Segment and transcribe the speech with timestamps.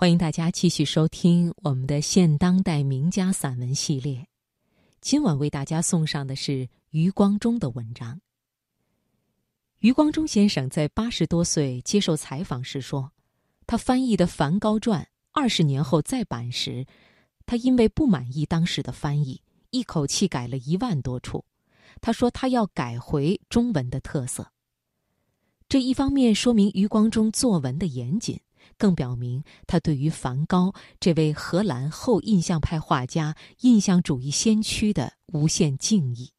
[0.00, 4.28] 欢迎大家继续收听我们的现当代名家散文系列。
[5.00, 8.20] 今晚为大家送上的是余光中的文章。
[9.80, 13.10] 余光中先生在八十多岁接受采访时说
[13.66, 16.86] ：“他翻译的《梵高传》二十年后再版时，
[17.44, 21.44] 他因为不满意当时的翻译，一口气改了一万多处。
[22.00, 24.52] 他说他要改回中文的特色。
[25.68, 28.38] 这一方面说明余光中作文的严谨。”
[28.76, 36.32] 更表明他对于梵高这位荷兰后印象派画家、印象主义先驱的无限敬意。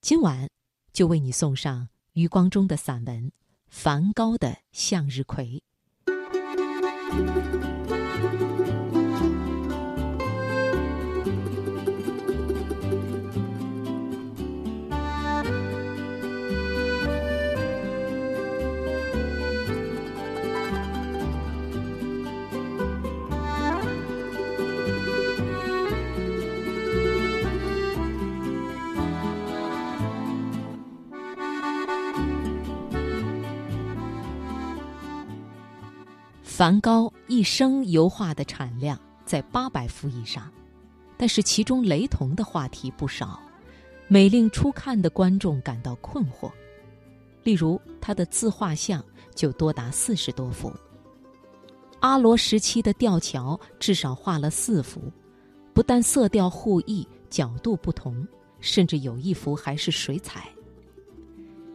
[0.00, 0.48] 今晚
[0.92, 3.28] 就为你送上余光中的散文
[3.68, 5.62] 《梵高的向日葵》。
[36.58, 40.52] 梵高一生油画的产量在八百幅以上，
[41.16, 43.38] 但是其中雷同的话题不少，
[44.08, 46.50] 每令初看的观众感到困惑。
[47.44, 49.00] 例如，他的自画像
[49.36, 50.72] 就多达四十多幅。
[52.00, 55.00] 阿罗时期的吊桥至少画了四幅，
[55.72, 58.26] 不但色调互异、角度不同，
[58.58, 60.48] 甚至有一幅还是水彩。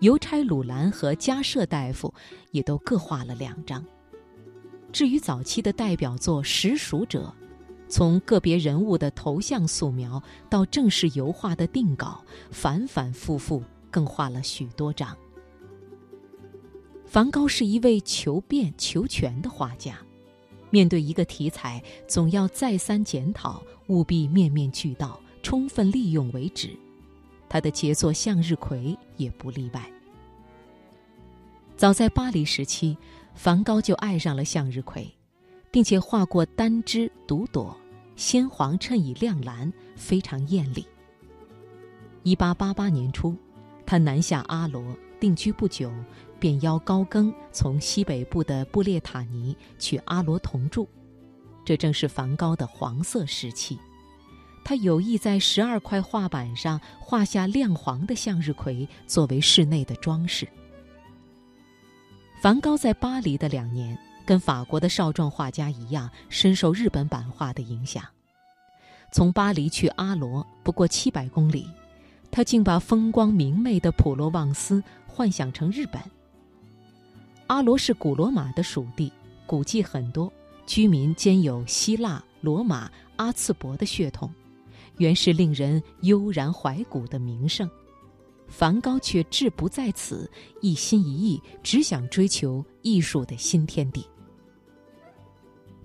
[0.00, 2.12] 邮差鲁兰和加舍大夫
[2.50, 3.82] 也都各画了两张。
[4.96, 7.30] 至于早期的代表作《实属者》，
[7.86, 15.14] 从个别人物的头像素描到正式油画的定稿，反反复复，更画了许多张。
[17.04, 19.98] 梵高是一位求变求全的画家，
[20.70, 26.70] 面对一个题材，总要再三检讨，务必面面俱到，充分利用为止。
[27.50, 28.78] 他的杰作《向日葵》
[29.18, 29.92] 也不例外。
[31.76, 32.96] 早在巴黎时期。
[33.36, 35.08] 梵高就爱上了向日葵，
[35.70, 37.76] 并且画过单枝独朵，
[38.16, 40.84] 鲜黄衬以亮蓝，非常艳丽。
[42.22, 43.36] 一八八八年初，
[43.84, 44.82] 他南下阿罗
[45.20, 45.92] 定居不久，
[46.40, 50.88] 便邀高更从西北部的布列塔尼去阿罗同住。
[51.64, 53.78] 这正是梵高的黄色时期。
[54.64, 60.48] 他有意在十二块画板上画下亮黄的向日葵，作为室内的装饰。
[62.38, 68.04] 梵高在巴黎的两年，跟法国的少壮画家一样，深受日本版画的影响。
[69.10, 71.66] 从巴黎去阿罗不过七百公里，
[72.30, 76.00] 他竟把风光明媚的普罗旺斯幻想成日本。
[77.46, 79.10] 阿罗是古罗马的属地，
[79.46, 80.30] 古迹很多，
[80.66, 84.30] 居民兼有希腊、罗马、阿茨伯的血统，
[84.98, 87.68] 原是令人悠然怀古的名胜。
[88.48, 90.30] 梵高却志不在此，
[90.60, 94.06] 一心一意只想追求艺术的新天地。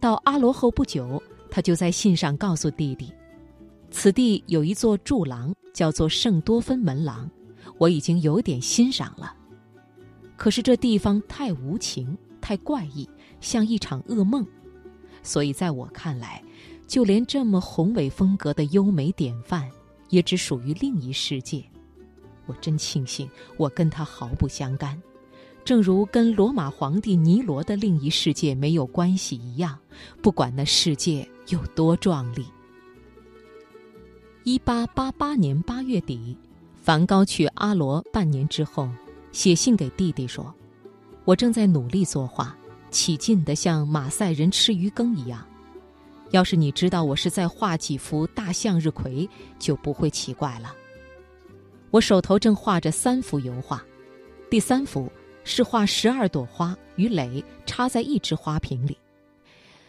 [0.00, 3.12] 到阿罗后不久，他就在信上告诉弟弟
[3.90, 7.28] ：“此地有一座柱廊，叫做圣多芬门廊，
[7.78, 9.34] 我已经有点欣赏了。
[10.36, 13.08] 可是这地方太无情，太怪异，
[13.40, 14.46] 像一场噩梦，
[15.22, 16.42] 所以在我看来，
[16.86, 19.68] 就连这么宏伟风格的优美典范，
[20.10, 21.64] 也只属于另一世界。”
[22.48, 25.00] 我真庆幸，我跟他毫不相干，
[25.64, 29.78] 正如跟罗马皇帝尼罗的另一世界没有关系一样。
[30.22, 32.46] 不管那世界有多壮丽。
[34.44, 36.34] 一八八八年八月底，
[36.80, 38.88] 梵高去阿罗半年之后，
[39.30, 40.54] 写信给弟弟说
[41.26, 42.56] ：“我正在努力作画，
[42.90, 45.46] 起劲的像马赛人吃鱼羹一样。
[46.30, 49.28] 要是你知道我是在画几幅大向日葵，
[49.58, 50.74] 就不会奇怪了。”
[51.90, 53.82] 我手头正画着三幅油画，
[54.50, 55.10] 第三幅
[55.42, 58.96] 是画十二朵花与蕾插在一只花瓶里，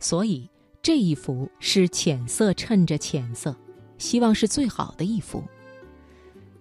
[0.00, 0.48] 所以
[0.80, 3.54] 这一幅是浅色衬着浅色，
[3.98, 5.44] 希望是最好的一幅。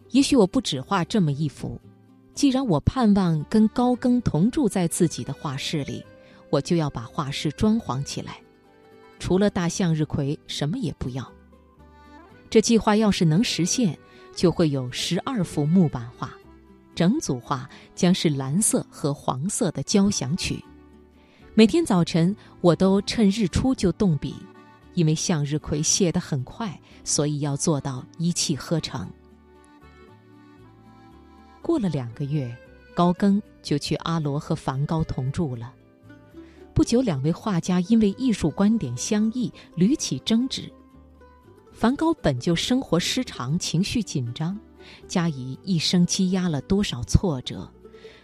[0.10, 1.80] 也许我不只画这么一幅，
[2.34, 6.06] 既然我盼望跟高更同住在自己的画室里，
[6.50, 8.42] 我就要把画室装潢起来，
[9.18, 11.26] 除了大向日葵什么也不要。
[12.50, 13.98] 这计划要是能实现。
[14.36, 16.32] 就会有十二幅木板画，
[16.96, 20.64] 整组画将是蓝色和黄色的交响曲。
[21.54, 24.36] 每天早晨，我都趁日出就动笔，
[24.94, 29.10] 因为向日葵谢得很快，所以要做到一气呵成。
[31.62, 32.56] 过了两个月，
[32.96, 35.74] 高更就去阿罗和梵高同住了。
[36.74, 40.68] 不不久，两位画家因为艺术观点相异，屡起争执。
[41.82, 44.56] 梵高本就生活失常，情绪紧张，
[45.08, 47.68] 加以一生积压了多少挫折，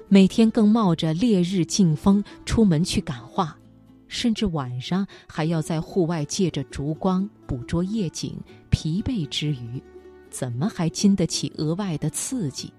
[0.08, 3.58] 每天更冒着烈日劲风出门去赶画，
[4.08, 8.38] 甚至晚上还要在户外借着烛光捕捉夜景，
[8.70, 9.82] 疲惫之余，
[10.30, 12.72] 怎么还经得起额外的刺激？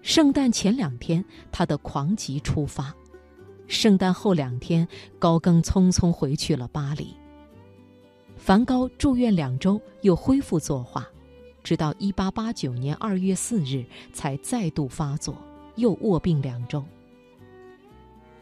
[0.00, 1.22] 圣诞前两天，
[1.52, 2.94] 他的狂疾出发；
[3.66, 4.88] 圣诞后两天，
[5.18, 7.14] 高更匆匆回去了巴黎。
[8.48, 11.06] 梵高住院两周，又恢复作画，
[11.62, 13.84] 直到一八八九年二月四日
[14.14, 15.36] 才再度发作，
[15.76, 16.82] 又卧病两周。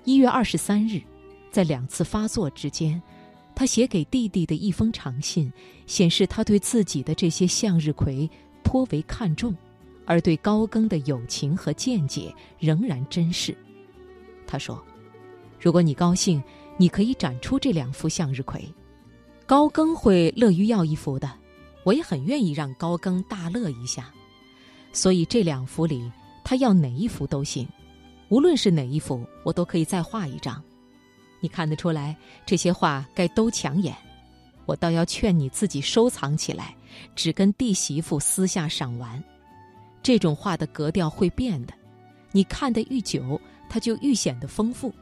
[0.05, 1.03] 一月二十三日，
[1.50, 3.03] 在两次发作之间，
[3.53, 5.53] 他写给弟弟的一封长信，
[5.88, 8.31] 显示他对自己的这些向日葵
[8.62, 9.53] 颇为看重。
[10.05, 13.58] 而对高更的友情和见解仍然珍视。
[14.47, 14.81] 他说
[15.61, 16.41] ：“如果你高兴，
[16.76, 18.64] 你可以展出这两幅向日葵。
[19.46, 21.31] 高更会乐于要一幅的，
[21.84, 24.12] 我也很愿意让高更大乐一下。
[24.93, 26.10] 所以这两幅里，
[26.43, 27.66] 他要哪一幅都行，
[28.28, 30.60] 无论是哪一幅，我都可以再画一张。
[31.38, 33.96] 你看得出来，这些画该都抢眼。
[34.64, 36.75] 我倒要劝你自己收藏起来，
[37.14, 39.22] 只跟弟媳妇私下赏玩。”
[40.02, 41.75] 这种画的格调会变的，
[42.32, 44.93] 你看得愈久，它就愈显得丰富。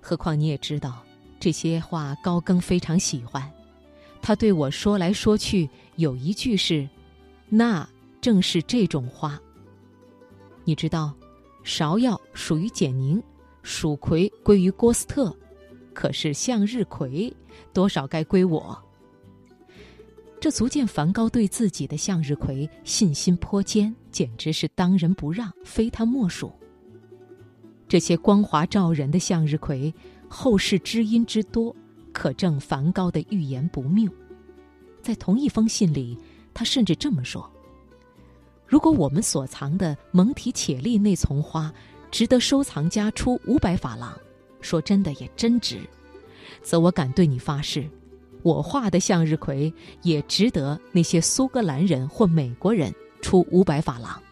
[0.00, 1.04] 何况你也知道，
[1.38, 3.50] 这些画高更非常喜欢。
[4.20, 6.88] 他对我说来说去，有一句是
[7.48, 7.88] ：“那
[8.20, 9.40] 正是这种花。”
[10.64, 11.14] 你知道，
[11.64, 13.22] 芍药属于简宁，
[13.62, 15.34] 蜀葵归于郭斯特，
[15.94, 17.34] 可是向日葵
[17.72, 18.78] 多少该归我。
[20.40, 26.52] 这足见梵高对自己的向日葵信心颇坚，简直是当仁不让，非他莫属。
[27.88, 29.92] 这些光华照人的向日葵，
[30.28, 31.74] 后世知音之多，
[32.12, 34.10] 可证梵高的预言不谬。
[35.02, 36.18] 在同一封信里，
[36.52, 37.50] 他甚至这么说
[38.66, 41.72] ：“如果我们所藏的蒙提且利那丛花
[42.10, 44.18] 值得收藏家出五百法郎，
[44.60, 45.80] 说真的也真值，
[46.62, 47.88] 则我敢对你发誓。”
[48.44, 49.72] 我画的向日葵
[50.02, 54.22] 也值得那些苏格兰人或美国人出五百法郎。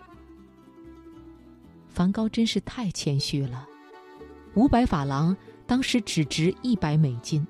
[1.88, 3.66] 梵高真是太谦虚了，
[4.54, 5.36] 五百法郎
[5.66, 7.44] 当时只值一百美金。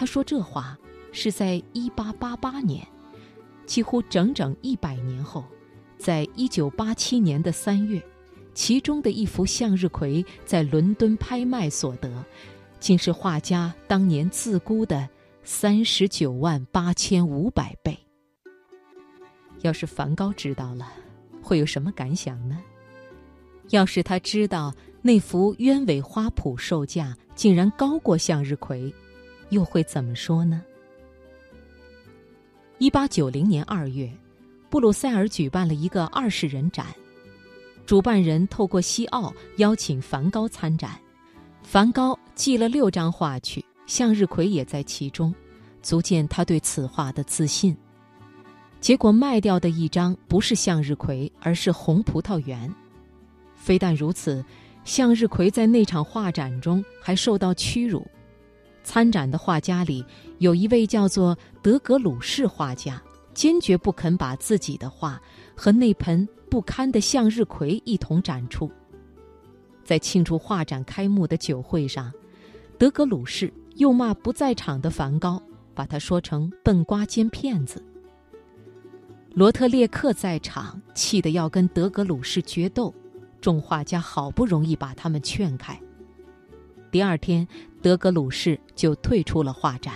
[0.00, 0.78] 他说这话
[1.12, 2.82] 是在一八八八年，
[3.66, 5.44] 几乎整整一百年后，
[5.98, 8.02] 在一九八七年的三月，
[8.54, 12.24] 其中的一幅向日葵在伦敦拍卖所得，
[12.78, 15.06] 竟是画家当年自估的。
[15.42, 17.94] 三十九万八千五百倍。
[19.60, 20.90] 要是梵高知道了，
[21.42, 22.58] 会有什么感想呢？
[23.68, 28.90] 要是他知道那幅鸢尾花圃售价竟然高过向日葵，
[29.50, 30.62] 又会怎么说呢？
[32.78, 34.10] 一八九零年二月，
[34.68, 36.86] 布鲁塞尔举办了一个二十人展，
[37.84, 40.98] 主办人透过西奥邀请梵高参展，
[41.62, 43.64] 梵高寄了六张画去。
[43.86, 45.34] 向日葵也在其中，
[45.82, 47.76] 足见他对此画的自信。
[48.80, 52.72] 结果卖掉的一张不是向日葵，而是红葡萄园。
[53.56, 54.44] 非但如此，
[54.84, 58.06] 向日葵在那场画展中还受到屈辱。
[58.90, 60.04] 参展的画家里
[60.38, 63.00] 有一位叫做德格鲁士画家，
[63.32, 65.22] 坚决不肯把自己的画
[65.54, 68.68] 和那盆不堪的向日葵一同展出。
[69.84, 72.12] 在庆祝画展开幕的酒会上，
[72.76, 73.52] 德格鲁士。
[73.76, 75.40] 又骂不在场的梵高，
[75.72, 77.82] 把他说成笨瓜兼骗子。
[79.32, 82.92] 罗特列克在场，气得要跟德格鲁士决斗，
[83.40, 85.80] 众画家好不容易把他们劝开。
[86.90, 87.46] 第二天，
[87.82, 89.94] 德格鲁士就退出了画展。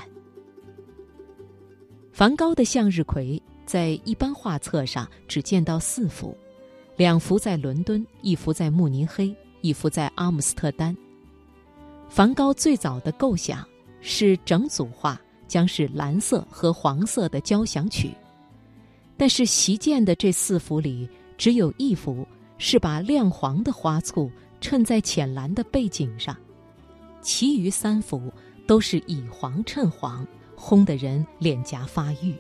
[2.13, 6.37] 梵高的向日葵在一般画册上只见到四幅，
[6.97, 10.97] 两幅在伦敦，一幅在慕尼黑，一幅在阿姆斯特丹。
[12.09, 13.67] 梵高最早的构想。
[14.07, 18.11] 是整组画将是蓝色和黄色的交响曲，
[19.17, 21.09] 但是习见的这四幅里，
[21.39, 26.37] 只有一幅是把亮黄的花簇衬在浅蓝的背景上，
[27.25, 28.33] 其余三幅
[28.69, 30.25] 都是以黄衬黄，
[30.57, 32.33] 烘得人脸颊发郁。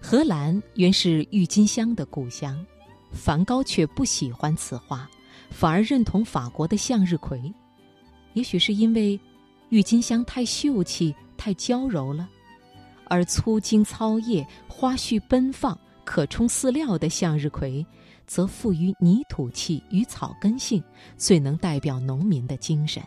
[0.00, 2.66] 荷兰原是郁金香的故乡，
[3.12, 5.08] 梵高却不喜欢此画，
[5.50, 7.40] 反而认同法国的向日葵，
[8.32, 9.20] 也许是因为。
[9.68, 12.28] 郁金香太秀气、太娇柔了，
[13.06, 17.82] 而粗茎糙叶、花序奔放、可充饲料的向日葵，
[18.26, 20.82] 则富于泥土气与草根性，
[21.16, 23.02] 最能代表农民的精神。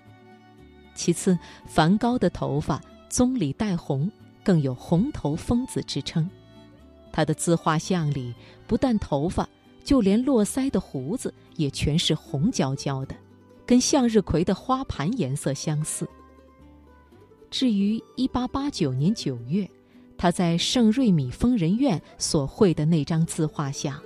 [0.93, 4.09] 其次，梵高的头发棕里带红，
[4.43, 6.29] 更有“红头疯子”之称。
[7.11, 8.33] 他的自画像里，
[8.67, 9.47] 不但头发，
[9.83, 13.15] 就连络腮的胡子也全是红焦焦的，
[13.65, 16.07] 跟向日葵的花盘颜色相似。
[17.49, 19.69] 至于1889年9月，
[20.17, 23.97] 他在圣瑞米疯人院所绘的那张自画像，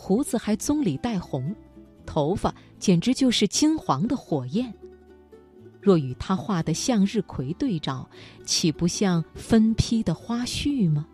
[0.00, 1.52] 胡子还棕里带红，
[2.06, 4.72] 头发简直就是金黄的火焰。
[5.80, 8.08] 若与他画的向日葵对照，
[8.44, 11.04] 岂不像分批的花絮吗？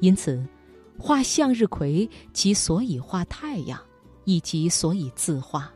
[0.00, 0.44] 因此，
[0.98, 3.80] 画向日葵即所以画太阳，
[4.24, 5.72] 以及所以自画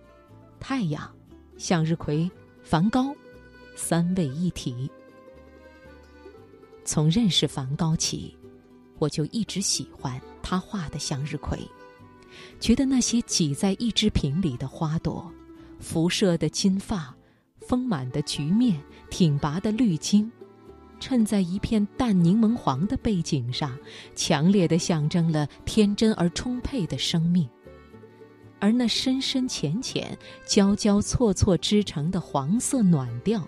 [0.59, 1.09] 太阳、
[1.57, 2.29] 向日葵、
[2.63, 3.15] 梵高。
[3.77, 4.91] 三位一体。
[6.85, 8.37] 从认识梵高起，
[8.99, 11.59] 我就一直喜欢他画的向日葵，
[12.61, 15.31] 觉得那些挤在一只瓶里的花朵、
[15.79, 17.15] 辐射的金发、
[17.61, 20.31] 丰满的菊面、挺拔的绿茎，
[20.99, 23.79] 衬在一片淡柠檬黄的背景上，
[24.15, 27.49] 强烈的象征了天真而充沛的生命。
[28.61, 33.47] 而那深深浅浅、交交错错织成的黄色暖调。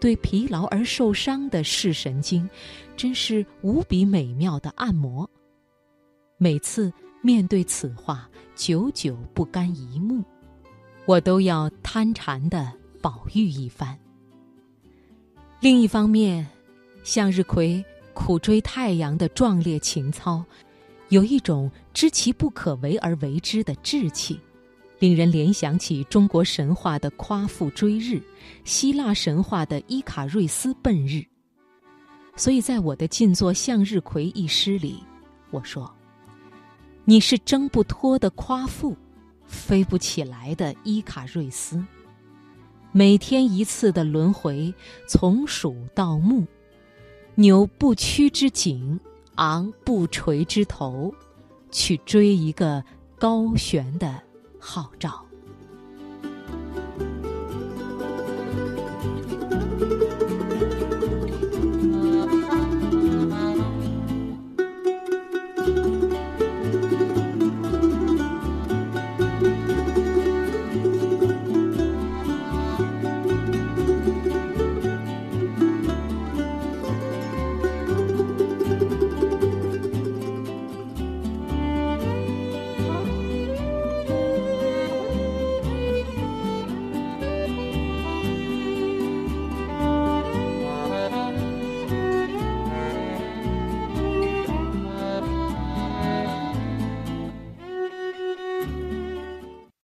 [0.00, 2.48] 对疲劳而受伤的视神经，
[2.96, 5.28] 真是无比美妙的按摩。
[6.38, 6.90] 每次
[7.22, 10.24] 面对此画，久久不甘一目，
[11.04, 13.96] 我都要贪馋的宝玉一番。
[15.60, 16.46] 另一方面，
[17.02, 20.42] 向日葵苦追太阳的壮烈情操，
[21.10, 24.40] 有一种知其不可为而为之的志气。
[25.00, 28.20] 令人联想起中国神话的夸父追日，
[28.64, 31.24] 希腊神话的伊卡瑞斯奔日。
[32.36, 35.02] 所以在我的静坐向日葵一诗里，
[35.50, 35.90] 我说
[37.06, 38.94] ：“你是挣不脱的夸父，
[39.46, 41.82] 飞不起来的伊卡瑞斯。
[42.92, 44.72] 每天一次的轮回，
[45.08, 46.46] 从鼠到木，
[47.36, 49.00] 扭不屈之颈，
[49.36, 51.10] 昂不垂之头，
[51.70, 52.84] 去追一个
[53.18, 54.22] 高悬的。”
[54.60, 55.29] 号召。